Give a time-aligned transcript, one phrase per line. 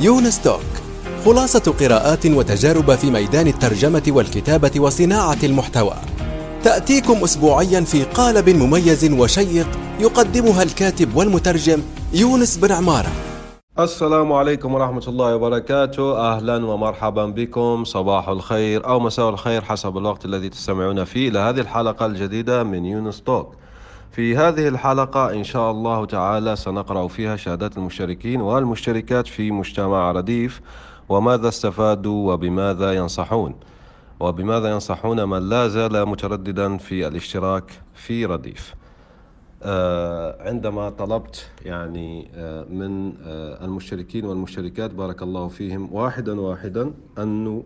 [0.00, 0.60] يونس توك
[1.24, 5.94] خلاصة قراءات وتجارب في ميدان الترجمة والكتابة وصناعة المحتوى.
[6.64, 9.66] تأتيكم أسبوعيا في قالب مميز وشيق
[10.00, 11.82] يقدمها الكاتب والمترجم
[12.12, 13.08] يونس بن عمارة.
[13.78, 16.18] السلام عليكم ورحمة الله وبركاته.
[16.18, 17.84] أهلا ومرحبا بكم.
[17.84, 22.84] صباح الخير أو مساء الخير حسب الوقت الذي تستمعون فيه إلى هذه الحلقة الجديدة من
[22.84, 23.54] يونس توك
[24.10, 30.60] في هذه الحلقة إن شاء الله تعالى سنقرأ فيها شهادات المشتركين والمشتركات في مجتمع رديف
[31.08, 33.54] وماذا استفادوا وبماذا ينصحون.
[34.20, 38.74] وبماذا ينصحون من لا زال مترددا في الاشتراك في رديف.
[39.62, 47.64] آه، عندما طلبت يعني آه، من آه، المشتركين والمشتركات بارك الله فيهم واحدا واحدا أنه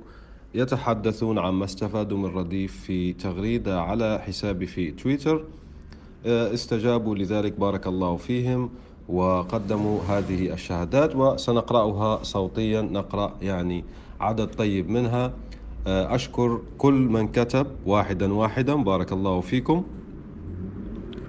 [0.55, 5.45] يتحدثون عما استفادوا من رديف في تغريدة على حسابي في تويتر.
[6.27, 8.71] استجابوا لذلك بارك الله فيهم
[9.09, 13.85] وقدموا هذه الشهادات وسنقرأها صوتيا نقرأ يعني
[14.21, 15.33] عدد طيب منها.
[15.87, 19.85] أشكر كل من كتب واحدا واحدا بارك الله فيكم.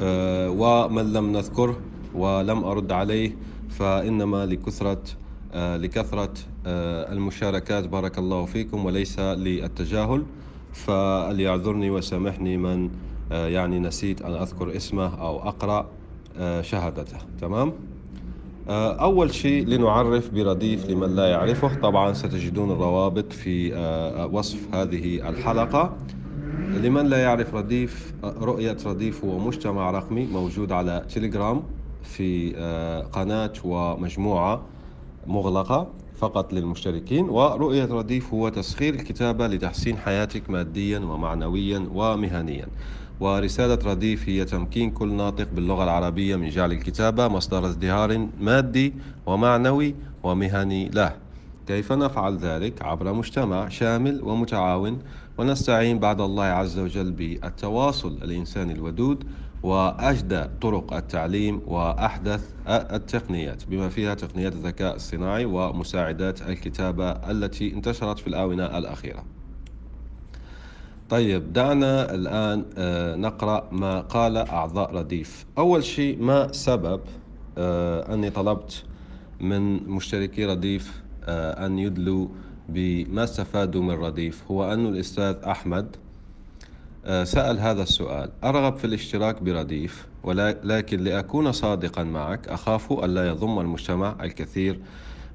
[0.02, 1.78] آه، ومن لم نذكره
[2.16, 3.35] ولم أرد عليه
[3.69, 5.03] فإنما لكثرة
[5.53, 6.33] آه، لكثرة
[6.66, 10.23] آه، المشاركات بارك الله فيكم وليس للتجاهل.
[10.73, 12.89] فليعذرني وسامحني من
[13.31, 15.85] يعني نسيت أن أذكر اسمه أو أقرأ
[16.61, 17.17] شهادته.
[17.41, 17.73] تمام؟
[18.69, 23.73] أول شيء لنعرف برديف لمن لا يعرفه طبعا ستجدون الروابط في
[24.31, 25.95] وصف هذه الحلقة.
[26.83, 31.63] لمن لا يعرف رديف رؤية رديف هو مجتمع رقمي موجود على تيليجرام
[32.03, 34.61] في آه، قناة ومجموعة
[35.27, 37.29] مغلقة فقط للمشتركين.
[37.29, 42.67] ورؤية رديف هو تسخير الكتابة لتحسين حياتك ماديا ومعنويا ومهنيا.
[43.23, 48.93] ورسالة رديف هي تمكين كل ناطق باللغة العربية من جعل الكتابة مصدر ازدهار مادي
[49.25, 51.16] ومعنوي ومهني له.
[51.67, 54.99] كيف نفعل ذلك؟ عبر مجتمع شامل ومتعاون
[55.38, 59.23] ونستعين بعد الله عز وجل بالتواصل الإنساني الودود
[59.63, 68.28] وأجدى طرق التعليم وأحدث التقنيات بما فيها تقنيات الذكاء الصناعي ومساعدات الكتابة التي انتشرت في
[68.28, 69.32] الآونة الأخيرة.
[71.13, 75.46] طيب دعنا الآن آه، نقرأ ما قال أعضاء رديف.
[75.57, 77.01] أول شيء ما سبب
[77.57, 78.84] آه، أني طلبت
[79.40, 82.28] من مشتركي رديف آه، أن يدلوا
[82.69, 85.96] بما استفادوا من رديف؟ هو أن الأستاذ أحمد
[87.23, 88.29] سأل هذا السؤال.
[88.44, 94.79] أرغب في الاشتراك برديف ولكن لأكون صادقا معك أخاف ألا يضم المجتمع الكثير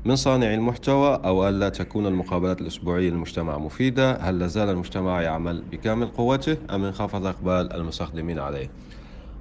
[0.08, 6.06] من صانعي المحتوى أو ألا تكون المقابلات الأسبوعية للمجتمع مفيدة؟ هل لازال المجتمع يعمل بكامل
[6.06, 8.70] قوته أم انخفض إقبال المستخدمين عليه؟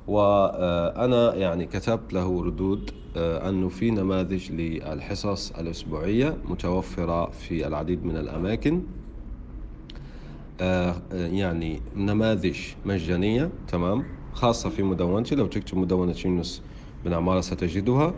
[0.07, 8.17] وأنا يعني كتبت له ردود آه، أنه في نماذج للحصص الأسبوعية متوفرة في العديد من
[8.17, 8.81] الأماكن.
[10.61, 15.35] آه، يعني نماذج مجانية تمام خاصة في مدونتي.
[15.35, 16.61] لو تكتب مدونة يونس
[17.05, 18.13] بن عمارة ستجدها.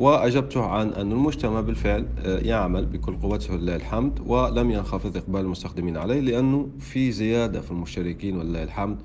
[0.00, 5.96] وأجبته عن أن المجتمع بالفعل آه، يعمل بكل قوته لله الحمد ولم ينخفض إقبال المستخدمين
[5.96, 8.96] عليه لأنه في زيادة في المشتركين ولله الحمد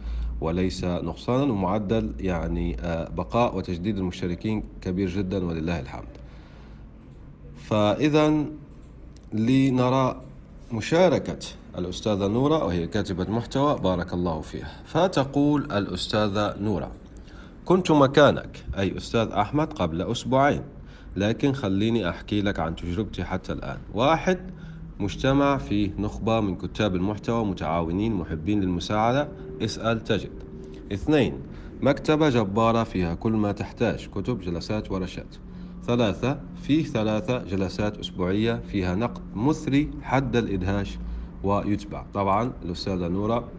[0.42, 6.08] وليس نقصانا ومعدل يعني آه، بقاء وتجديد المشتركين كبير جدا ولله الحمد.
[7.64, 8.46] فإذا
[9.34, 10.22] لنرى
[10.72, 11.40] مشاركة
[11.78, 14.82] الأستاذة نورة وهي كاتبة محتوى بارك الله فيها.
[14.86, 16.92] فتقول الأستاذة نورة
[17.66, 20.62] كنت مكانك أي أستاذ أحمد قبل أسبوعين.
[21.16, 23.78] لكن خليني أحكي لك عن تجربتي حتى الآن.
[23.94, 24.40] واحد
[25.00, 29.28] مجتمع فيه نخبة من كتاب المحتوى متعاونين محبين للمساعدة
[29.62, 30.32] اسأل تجد.
[30.94, 31.40] اثنين
[31.82, 35.36] مكتبة جبارة فيها كل ما تحتاج كتب جلسات ورشات.
[35.84, 40.98] ثلاثة فيه ثلاثة جلسات أسبوعية فيها نقد مثري حد الإدهاش
[41.44, 42.06] ويتبع.
[42.14, 43.50] طبعا الأستاذة نورة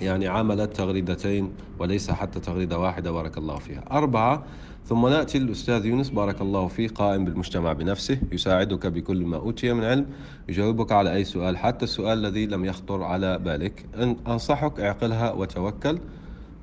[0.00, 3.84] يعني عملت تغريدتين وليس حتى تغريدة واحدة بارك الله فيها.
[3.90, 4.44] أربعة
[4.86, 9.84] ثم نأتي الأستاذ يونس بارك الله فيه قائم بالمجتمع بنفسه يساعدك بكل ما أوتي من
[9.84, 10.06] علم
[10.48, 13.86] يجاوبك على أي سؤال حتى السؤال الذي لم يخطر على بالك.
[14.26, 15.98] أنصحك اعقلها وتوكل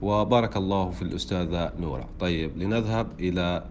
[0.01, 2.09] وبارك الله في الأستاذة نورة.
[2.19, 3.63] طيب لنذهب إلى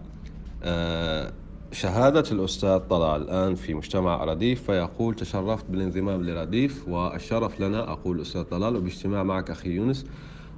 [0.63, 1.31] آه،
[1.71, 8.43] شهادة الأستاذ طلال الآن في مجتمع رديف فيقول تشرفت بالانضمام لرديف والشرف لنا أقول أستاذ
[8.43, 10.05] طلال وباجتماع معك أخي يونس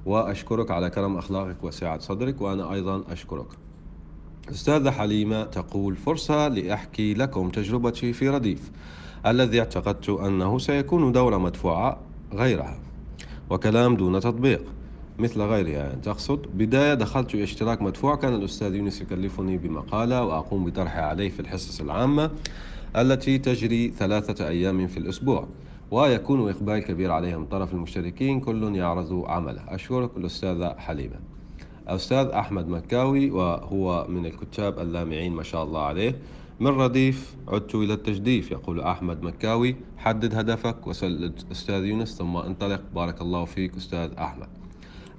[0.05, 3.47] وأشكرك على كرم أخلاقك وسعة صدرك وأنا أيضا أشكرك.
[4.51, 8.71] أستاذة حليمة تقول فرصة لأحكي لكم تجربتي في رديف
[9.25, 11.99] الذي اعتقدت أنه سيكون دورة مدفوعة
[12.33, 12.79] غيرها
[13.49, 14.61] وكلام دون تطبيق
[15.19, 16.41] مثل غيرها يعني تقصد.
[16.53, 22.31] بداية دخلت اشتراك مدفوع كان الأستاذ يونس يكلفني بمقالة وأقوم بطرحها عليه في الحصص العامة
[22.95, 25.47] التي تجري ثلاثة أيام في الأسبوع
[25.91, 28.39] ويكون إقبال كبير عليها من طرف المشتركين.
[28.39, 29.61] كل يعرض عمله.
[29.67, 31.38] أشكرك الأستاذة حليمة.
[31.87, 36.15] أستاذ أحمد مكاوي وهو من الكتاب اللامعين ما شاء الله عليه.
[36.59, 39.75] من رديف عدت إلى التجديف يقول أحمد مكاوي.
[39.97, 42.81] حدد هدفك وسل أستاذ يونس ثم انطلق.
[42.95, 44.47] بارك الله فيك أستاذ أحمد.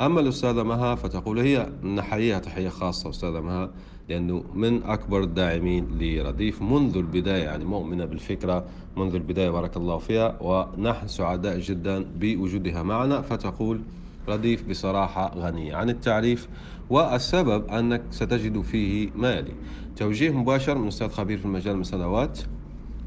[0.01, 3.71] أما الأستاذة مها فتقول هي نحييها تحية خاصة أستاذة مها
[4.09, 8.65] لأنه من أكبر الداعمين لرديف منذ البداية يعني مؤمنة بالفكرة
[8.97, 10.37] منذ البداية بارك الله فيها.
[10.41, 13.81] ونحن سعداء جدا بوجودها معنا فتقول
[14.29, 16.49] رديف بصراحة غنية عن التعريف
[16.91, 19.53] والسبب أنك ستجد فيه ما يلي
[19.97, 22.39] توجيه مباشر من أستاذ خبير في المجال من سنوات.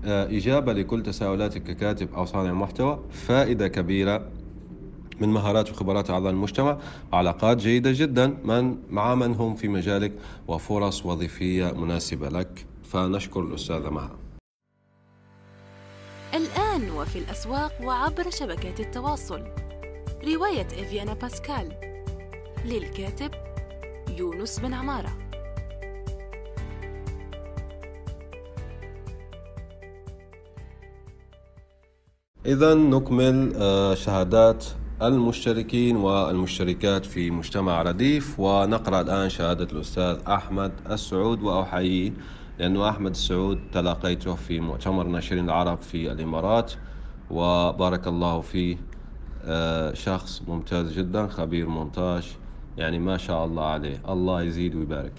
[0.05, 2.99] آه، إجابة لكل تساؤلاتك ككاتب أو صانع محتوى.
[3.11, 4.27] فائدة كبيرة
[5.21, 6.77] من مهارات وخبرات أعضاء المجتمع.
[7.13, 8.37] علاقات جيدة جدا.
[8.43, 10.11] من مع من هم في مجالك
[10.47, 12.65] وفرص وظيفية مناسبة لك.
[12.83, 14.11] فنشكر الأستاذة مها.
[16.33, 19.41] الآن وفي الأسواق وعبر شبكات التواصل.
[20.27, 21.69] رواية إفيانا باسكال
[22.65, 23.31] للكاتب
[24.17, 25.17] يونس بن عمارة.
[32.45, 34.65] إذا نكمل آه، شهادات
[35.01, 42.13] المشتركين والمشتركات في مجتمع رديف ونقرأ الآن شهادة الأستاذ أحمد السعود وأحييه
[42.59, 46.73] لأنه أحمد السعود تلاقيته في مؤتمر ناشرين العرب في الإمارات
[47.31, 48.92] وبارك الله فيه.
[49.93, 52.35] شخص ممتاز جدا خبير مونتاج
[52.77, 53.97] يعني ما شاء الله عليه.
[54.09, 55.11] الله يزيد ويبارك.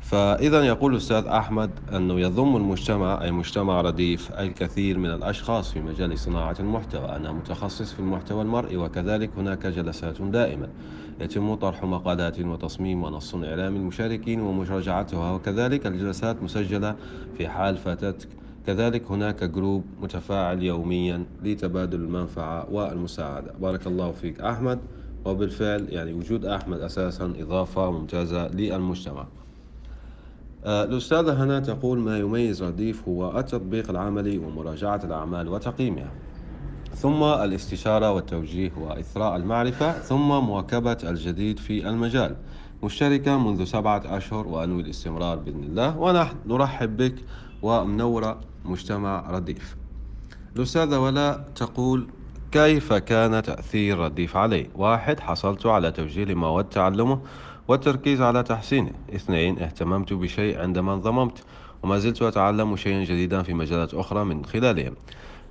[0.00, 6.18] فإذا يقول الأستاذ أحمد أنه يضم المجتمع أي مجتمع رديف الكثير من الأشخاص في مجال
[6.18, 7.16] صناعة المحتوى.
[7.16, 10.68] أنا متخصص في المحتوى المرئي وكذلك هناك جلسات دائمة.
[11.20, 16.96] يتم طرح مقالات وتصميم ونص إعلام المشاركين ومراجعتها وكذلك الجلسات مسجلة
[17.38, 18.28] في حال فاتتك
[18.66, 23.52] كذلك هناك جروب متفاعل يوميا لتبادل المنفعة والمساعدة.
[23.60, 24.78] بارك الله فيك أحمد.
[25.24, 29.26] وبالفعل يعني وجود أحمد أساسا إضافة ممتازة للمجتمع.
[30.64, 36.10] آه، الأستاذة هنا تقول ما يميز رديف هو التطبيق العملي ومراجعة الأعمال وتقييمها.
[36.94, 42.36] ثم الاستشارة والتوجيه وإثراء المعرفة ثم مواكبة الجديد في المجال.
[42.82, 45.98] مشتركة منذ سبعة أشهر وأنوي الاستمرار بإذن الله.
[45.98, 47.14] ونحن نرحب بك
[47.64, 49.76] ومنورة مجتمع رديف.
[50.56, 52.06] الأستاذة ولاء تقول
[52.52, 57.20] كيف كان تأثير رديف علي؟ واحد حصلت على توجيه لما ود تعلمه
[57.68, 58.90] والتركيز على تحسينه.
[59.14, 61.44] اثنين اهتممت بشيء عندما انضممت
[61.82, 64.94] وما زلت أتعلم شيئا جديدا في مجالات أخرى من خلالهم.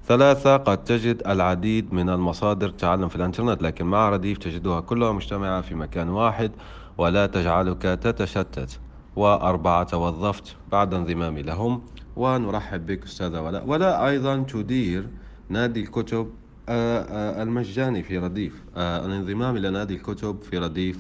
[0.06, 5.62] ثلاثة قد تجد العديد من المصادر التعلم في الإنترنت لكن مع رديف تجدها كلها مجتمعة
[5.62, 6.52] في مكان واحد
[6.98, 8.80] ولا تجعلك تتشتت.
[9.16, 11.82] وأربعة توظفت بعد انضمامي لهم
[12.16, 13.68] ونرحب بك أستاذة ولاء.
[13.68, 15.08] ولا أيضا تدير
[15.50, 16.30] نادي الكتب
[16.70, 18.64] آه، آه، المجاني في رديف.
[18.78, 21.00] آه، الانضمام إلى نادي الكتب في رديف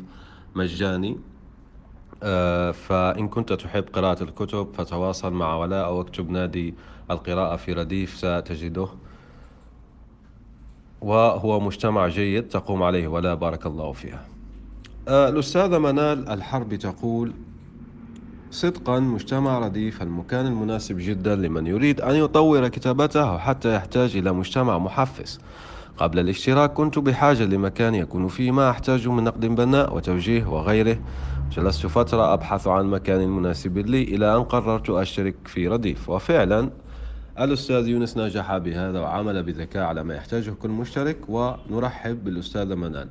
[0.55, 1.17] مجاني.
[2.73, 6.73] فإن كنت تحب قراءة الكتب فتواصل مع ولاء أو اكتب نادي
[7.11, 8.87] القراءة في رديف ستجده.
[11.01, 14.25] وهو مجتمع جيد تقوم عليه ولا بارك الله فيها.
[15.07, 17.33] الأستاذة منال الحرب تقول
[18.53, 24.77] صدقا مجتمع رديف المكان المناسب جدا لمن يريد أن يطور كتابته حتى يحتاج إلى مجتمع
[24.77, 25.39] محفز.
[25.97, 30.99] قبل الاشتراك كنت بحاجة لمكان يكون فيه ما أحتاجه من نقد بناء وتوجيه وغيره.
[31.51, 36.09] جلست فترة أبحث عن مكان مناسب لي إلى أن قررت أشترك في رديف.
[36.09, 36.69] وفعلا
[37.39, 41.17] الأستاذ يونس نجح بهذا وعمل بذكاء على ما يحتاجه كل مشترك.
[41.29, 43.07] ونرحب بالأستاذ منال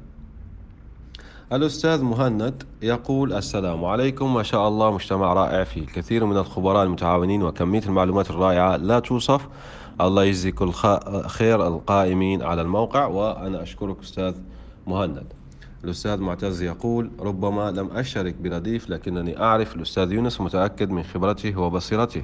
[1.53, 4.35] الأستاذ مهند يقول السلام عليكم.
[4.35, 5.81] ما شاء الله مجتمع رائع فيه.
[5.81, 9.49] الكثير من الخبراء المتعاونين وكمية المعلومات الرائعة لا توصف.
[10.01, 10.73] الله يجزي كل
[11.27, 13.07] خير القائمين على الموقع.
[13.07, 14.35] وأنا أشكرك أستاذ
[14.87, 15.25] مهند.
[15.85, 22.23] الأستاذ معتز يقول ربما لم أشترك برديف لكنني أعرف الأستاذ يونس متأكد من خبرته وبصيرته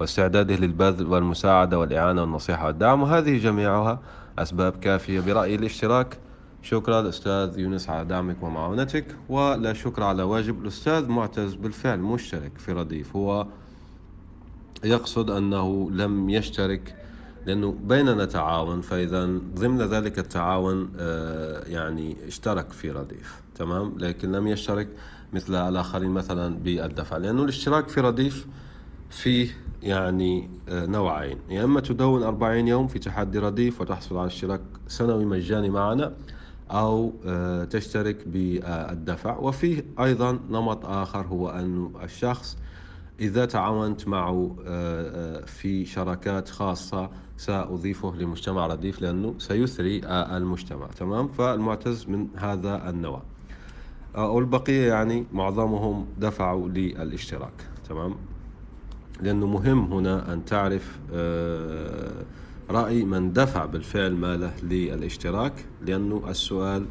[0.00, 2.66] واستعداده للبذل والمساعدة والإعانة والنصيحة.
[2.66, 4.00] والدعم وهذه جميعها
[4.38, 6.18] أسباب كافية برأيي الاشتراك
[6.62, 10.62] شكرا الأستاذ يونس على دعمك ومعاونتك ولا شكر على واجب.
[10.62, 13.16] الأستاذ معتز بالفعل مشترك في رديف.
[13.16, 13.46] هو
[14.84, 16.96] يقصد أنه لم يشترك
[17.46, 23.40] لأنه بيننا تعاون فإذا ضمن ذلك التعاون آه، يعني اشترك في رديف.
[23.54, 24.88] تمام؟ لكن لم يشترك
[25.32, 28.46] مثل الآخرين مثلا بالدفع لأنه الاشتراك في رديف
[29.10, 29.48] فيه
[29.82, 31.38] يعني آه، نوعين.
[31.50, 36.12] يا إما تدون أربعين يوم في تحدي رديف وتحصل على اشتراك سنوي مجاني معنا
[36.70, 39.36] أو آه، تشترك بالدفع.
[39.38, 42.56] وفيه أيضا نمط آخر هو أن الشخص
[43.20, 44.56] إذا تعاونت معه
[45.46, 50.86] في شراكات خاصة سأضيفه لمجتمع رديف لأنه سيثري المجتمع.
[50.86, 53.22] تمام؟ فالمعتز من هذا النوع.
[54.14, 57.52] والبقية يعني معظمهم دفعوا للاشتراك.
[57.88, 58.14] تمام؟
[59.22, 60.98] لأنه مهم هنا أن تعرف
[62.70, 66.86] رأي من دفع بالفعل ماله للاشتراك لأنه السؤال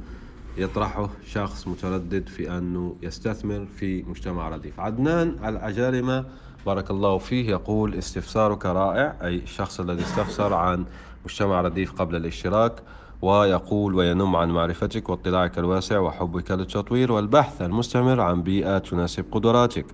[0.57, 4.79] يطرحه شخص متردد في أنه يستثمر في مجتمع رديف.
[4.79, 6.25] عدنان العجارمة
[6.65, 10.85] بارك الله فيه يقول استفسارك رائع أي الشخص الذي استفسر عن
[11.25, 12.73] مجتمع رديف قبل الاشتراك
[13.21, 19.85] ويقول وينم عن معرفتك واطلاعك الواسع وحبك للتطوير والبحث المستمر عن بيئة تناسب قدراتك.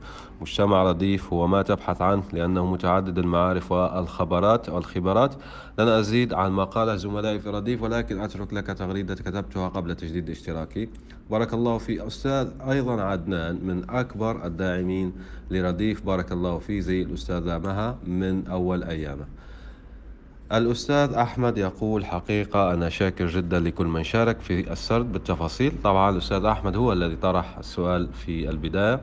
[0.42, 5.36] مجتمع رديف هو ما تبحث عنه لأنه متعدد المعارف والخبرات والخبرات.
[5.80, 10.30] لن أزيد عن ما قاله زملائي في رديف ولكن أترك لك تغريدة كتبتها قبل تجديد
[10.30, 10.90] اشتراكي.
[11.32, 15.14] بارك الله في أستاذ أيضا عدنان من أكبر الداعمين
[15.52, 16.06] لرديف.
[16.06, 19.26] بارك الله فيه زي الأستاذة مها من أول أيامه.
[20.52, 25.72] الأستاذ أحمد يقول حقيقة أنا شاكر جدا لكل من شارك في السرد بالتفاصيل.
[25.84, 29.02] طبعا الأستاذ أحمد هو الذي طرح السؤال في البداية.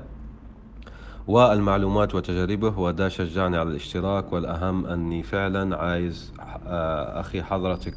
[1.27, 6.33] والمعلومات وتجاربه وده شجعني على الاشتراك والأهم أني فعلا عايز
[6.67, 7.95] آه، أخي حضرتك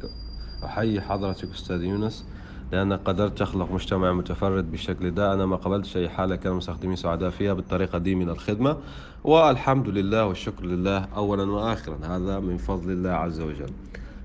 [0.64, 2.24] أحيي حضرتك أستاذ يونس.
[2.72, 5.32] لأنك قدرت تخلق مجتمع متفرد بالشكل ده.
[5.32, 8.76] أنا ما قبلتش أي حالة كان المستخدمين سعداء فيها بالطريقة دي من الخدمة.
[9.24, 11.98] والحمد لله والشكر لله أولا وآخرا.
[12.02, 13.70] هذا من فضل الله عز وجل.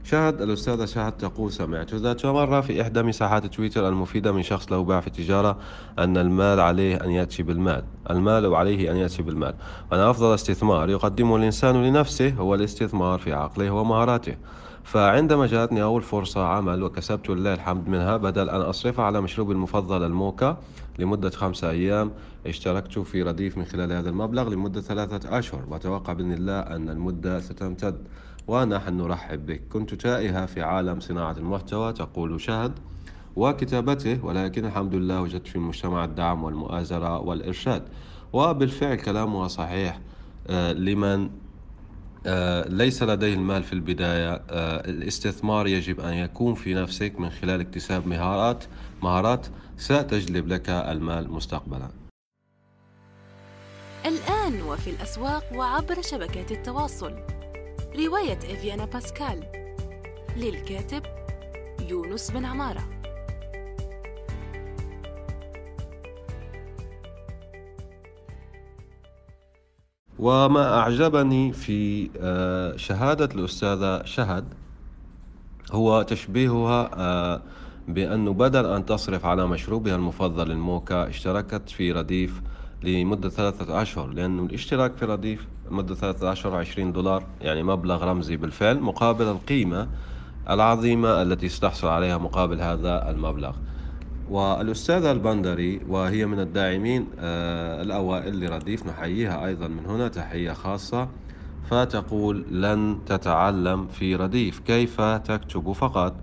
[0.03, 4.83] شاهد الأستاذة شاهد تقول سمعت ذات مرة في إحدى مساحات تويتر المفيدة من شخص له
[4.83, 5.57] باع في التجارة
[6.00, 7.83] أن المال عليه أن يأتي بالمال.
[8.10, 9.53] المال عليه أن يأتي بالمال.
[9.91, 14.36] وأن أفضل استثمار يقدمه الإنسان لنفسه هو الاستثمار في عقله ومهاراته.
[14.91, 20.03] فعندما جاءتني أول فرصة عمل وكسبت لله الحمد منها بدل أن أصرفها على مشروبي المفضل
[20.03, 20.57] الموكا
[21.00, 22.12] لمدة خمسة أيام
[22.48, 25.63] اشتركت في رديف من خلال هذا المبلغ لمدة ثلاثة أشهر.
[25.69, 27.98] وأتوقع بإذن الله أن المدة ستمتد.
[28.48, 29.62] ونحن نرحب بك.
[29.71, 32.71] كنت تائهة في عالم صناعة المحتوى تقول شهد
[33.36, 37.83] وكتابته ولكن الحمد لله وجدت في المجتمع الدعم والمؤازرة والإرشاد.
[38.33, 40.00] وبالفعل كلامها صحيح
[40.48, 41.29] آه، لمن
[42.68, 44.42] ليس لديه المال في البداية.
[44.50, 48.63] آه، الاستثمار يجب أن يكون في نفسك من خلال اكتساب مهارات
[49.04, 49.48] مهارات
[49.78, 51.90] ستجلب لك المال مستقبلا.
[54.06, 57.13] الآن وفي الأسواق وعبر شبكات التواصل.
[57.96, 59.44] رواية إفيانا باسكال.
[60.38, 61.04] للكاتب
[61.90, 63.00] يونس بن عمارة.
[70.22, 74.46] وما أعجبني في آه، شهادة الأستاذة شهد
[75.72, 77.42] هو تشبيهها آه،
[77.88, 82.42] بأنه بدل أن تصرف على مشروبها المفضل الموكا اشتركت في رديف
[82.84, 88.38] لمدة ثلاثة أشهر لأنه الاشتراك في رديف مدة ثلاثة أشهر وعشرين دولار يعني مبلغ رمزي
[88.38, 89.88] بالفعل مقابل القيمة
[90.50, 93.56] العظيمة التي ستحصل عليها مقابل هذا المبلغ.
[94.31, 101.07] والأستاذة البندري وهي من الداعمين آه، الأوائل لرديف نحييها أيضا من هنا تحية خاصة.
[101.69, 106.15] فتقول لن تتعلم في رديف كيف تكتب فقط؟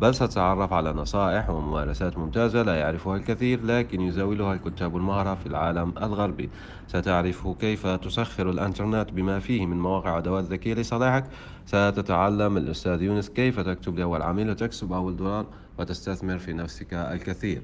[0.00, 5.94] بل ستتعرف على نصائح وممارسات ممتازة لا يعرفها الكثير لكن يزاولها الكتاب المهرة في العالم
[6.02, 6.50] الغربي.
[6.88, 11.24] ستعرف كيف تسخر الإنترنت بما فيه من مواقع وادوات ذكية لصالحك
[11.66, 15.46] ستتعلم الأستاذ يونس كيف تكتب لأول عميل وتكسب أول دولار
[15.78, 17.62] وتستثمر في نفسك الكثير.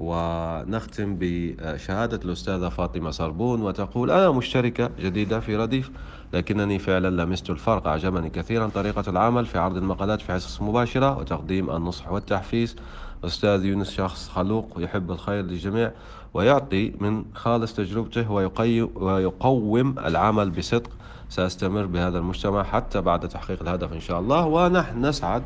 [0.00, 5.90] ونختم بشهادة الأستاذة فاطمة صربون وتقول أنا مشتركة جديدة في رديف
[6.32, 11.70] لكنني فعلا لمست الفرق أعجبني كثيرا طريقة العمل في عرض المقالات في حصص مباشرة وتقديم
[11.70, 12.76] النصح والتحفيز.
[13.24, 15.92] أستاذ يونس شخص خلوق يحب الخير للجميع
[16.34, 18.30] ويعطي من خالص تجربته
[18.96, 20.90] ويقوم العمل بصدق.
[21.28, 25.42] سأستمر بهذا المجتمع حتى بعد تحقيق الهدف إن شاء الله ونحن نسعد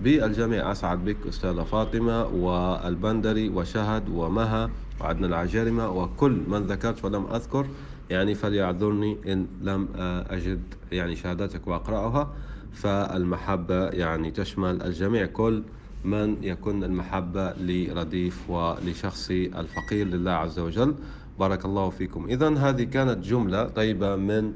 [0.00, 0.72] بالجميع.
[0.72, 4.70] أسعد بك أستاذة فاطمة والبندري وشهد ومها
[5.00, 7.66] وعدنا العجارمة وكل من ذكرت ولم أذكر.
[8.10, 9.88] يعني فليعذرني إن لم
[10.30, 10.60] أجد
[10.92, 12.32] يعني شهاداتك وأقرأها.
[12.72, 15.62] فالمحبة يعني تشمل الجميع كل
[16.04, 20.94] من يكون المحبة لرديف ولشخصي الفقير لله عز وجل.
[21.38, 22.26] بارك الله فيكم.
[22.28, 24.52] إذا هذه كانت جملة طيبة من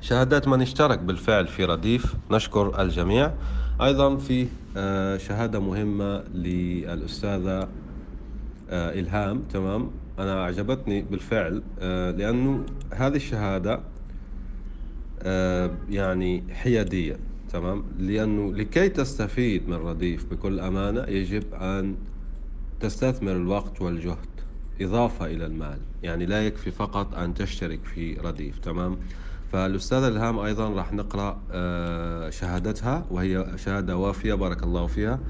[0.00, 2.14] شهادات من اشترك بالفعل في رديف.
[2.30, 3.32] نشكر الجميع.
[3.80, 7.68] أيضا في آه، شهادة مهمة للأستاذة
[8.70, 13.80] آه، إلهام تمام؟ أنا أعجبتني بالفعل آه، لأنه هذه الشهادة
[15.90, 17.16] يعني حيادية
[17.52, 21.96] تمام؟ لأنه لكي تستفيد من رديف بكل أمانة يجب أن
[22.80, 24.28] تستثمر الوقت والجهد
[24.80, 28.96] إضافة إلى المال يعني لا يكفي فقط أن تشترك في رديف تمام؟
[29.52, 35.20] فالأستاذة إلهام أيضا راح نقرأ آه، شهادتها وهي شهادة وافية بارك الله فيها.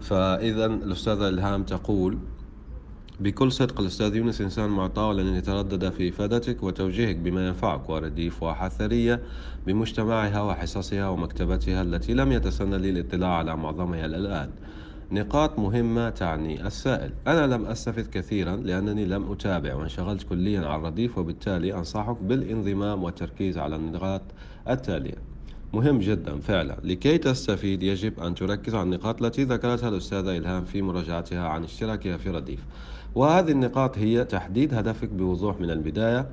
[0.00, 2.18] فإذا الأستاذة إلهام تقول
[3.20, 8.68] بكل صدق الأستاذ يونس إنسان معطى ولن يتردد في إفادتك وتوجيهك بما ينفعك ورديف واحة
[8.68, 9.22] ثرية
[9.66, 14.50] بمجتمعها وحصصها ومكتبتها التي لم يتسنى لي الاطلاع على معظمها الآن.
[15.12, 17.12] نقاط مهمة تعني السائل.
[17.26, 23.58] أنا لم أستفد كثيرا لأنني لم أتابع وانشغلت كليا عن الرديف وبالتالي أنصحك بالانضمام والتركيز
[23.58, 24.22] على النقاط
[24.68, 25.18] التالية.
[25.72, 26.76] مهم جدا فعلا.
[26.84, 32.16] لكي تستفيد يجب أن تركز على النقاط التي ذكرتها الأستاذة إلهام في مراجعتها عن اشتراكها
[32.16, 32.60] في رديف.
[33.14, 36.26] وهذه النقاط هي تحديد هدفك بوضوح من البداية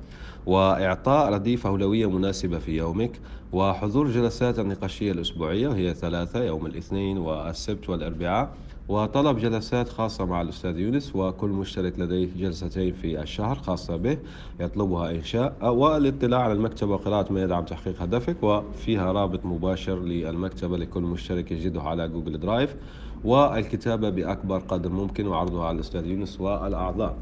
[0.46, 3.20] وإعطاء رديف أولوية مناسبة في يومك
[3.52, 8.54] وحضور جلسات النقاشية الأسبوعية وهي ثلاثة يوم الاثنين والسبت والأربعاء.
[8.88, 14.18] وطلب جلسات خاصة مع الأستاذ يونس وكل مشترك لديه جلستين في الشهر خاصة به
[14.60, 21.02] يطلبها إنشاء والاطلاع على المكتبة وقراءة ما يدعم تحقيق هدفك وفيها رابط مباشر للمكتبة لكل
[21.02, 22.76] مشترك يجده على Google Drive
[23.24, 27.16] والكتابة بأكبر قدر ممكن وعرضها على الأستاذ يونس والأعضاء.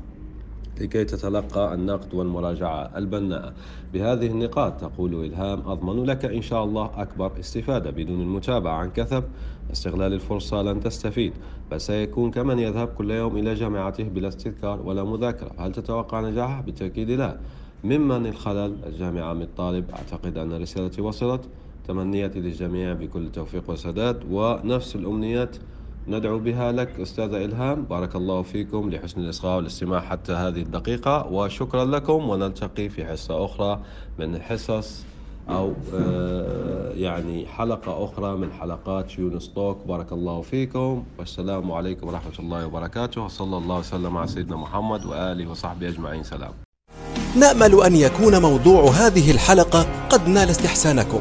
[0.80, 3.52] لكي تتلقى النقد والمراجعة البناءة.
[3.92, 9.24] بهذه النقاط تقول إلهام أضمن لك إن شاء الله أكبر استفادة بدون المتابعة عن كثب.
[9.72, 11.32] استغلال الفرصة لن تستفيد
[11.70, 15.50] بل سيكون كمن يذهب كل يوم إلى جامعته بلا استذكار ولا مذاكرة.
[15.58, 17.36] هل تتوقع نجاحه؟ بالتأكيد لا.
[17.84, 21.48] ممن الخلل؟ الجامعة من الطالب أعتقد أن رسالتي وصلت.
[21.88, 25.56] تمنياتي للجميع بكل توفيق وسداد ونفس الأمنيات
[26.08, 27.82] ندعو بها لك أستاذة إلهام.
[27.82, 32.28] بارك الله فيكم لحسن الإصغاء والاستماع حتى هذه الدقيقة وشكرا لكم.
[32.28, 33.80] ونلتقي في حصة أخرى
[34.18, 35.04] من حصص
[35.48, 39.78] أو آه، يعني حلقة أخرى من حلقات يونس توك.
[39.86, 41.04] بارك الله فيكم.
[41.18, 43.24] والسلام عليكم ورحمة الله وبركاته.
[43.24, 46.22] وصلى الله وسلم على سيدنا محمد وآله وصحبه أجمعين.
[46.22, 46.52] سلام.
[47.36, 51.20] نأمل أن يكون موضوع هذه الحلقة قد نال استحسانكم.